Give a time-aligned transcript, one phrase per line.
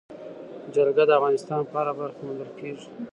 [0.73, 2.87] جلګه د افغانستان په هره برخه کې موندل کېږي.